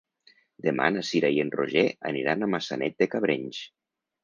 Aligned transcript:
Demà 0.67 0.87
na 0.95 1.03
Cira 1.09 1.31
i 1.35 1.43
en 1.43 1.51
Roger 1.57 1.85
aniran 2.13 2.41
a 2.41 2.51
Maçanet 2.55 2.99
de 3.05 3.11
Cabrenys. 3.15 3.63